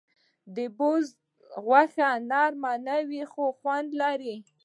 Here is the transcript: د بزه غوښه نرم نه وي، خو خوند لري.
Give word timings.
د 0.55 0.57
بزه 0.77 1.13
غوښه 1.65 2.09
نرم 2.29 2.63
نه 2.87 2.97
وي، 3.07 3.21
خو 3.31 3.43
خوند 3.59 3.89
لري. 4.01 4.35